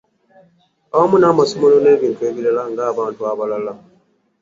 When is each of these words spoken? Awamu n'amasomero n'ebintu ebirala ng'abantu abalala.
Awamu 0.93 1.15
n'amasomero 1.19 1.77
n'ebintu 1.81 2.21
ebirala 2.29 2.61
ng'abantu 2.71 3.21
abalala. 3.31 3.73